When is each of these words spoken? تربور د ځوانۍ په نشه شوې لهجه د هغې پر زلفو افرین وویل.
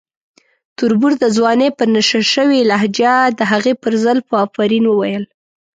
تربور 0.77 1.11
د 1.21 1.25
ځوانۍ 1.35 1.69
په 1.77 1.83
نشه 1.93 2.21
شوې 2.33 2.59
لهجه 2.69 3.15
د 3.39 3.41
هغې 3.51 3.73
پر 3.81 3.93
زلفو 4.03 4.33
افرین 4.45 4.85
وویل. 4.87 5.23